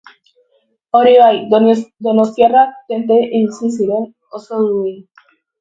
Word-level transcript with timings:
Hori 0.99 1.11
bai, 1.19 1.43
donostiarrak 2.07 2.73
tente 2.95 3.21
ibiltzen 3.29 3.77
ziren, 3.77 4.11
oso 4.41 4.63
duin. 4.73 5.01